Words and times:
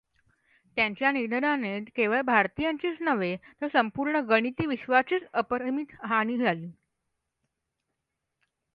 त्यांच्या 0.77 1.11
निधनाने 1.11 1.79
केवळ 1.95 2.21
भारतीयांचीच 2.21 2.97
नव्हे 3.01 3.35
तर 3.61 3.67
संपूर्ण 3.73 4.19
गणिती 4.29 4.65
विश्वाचीच 4.67 5.27
अपरिमित 5.33 5.95
हानी 6.03 6.37
झाली. 6.37 6.71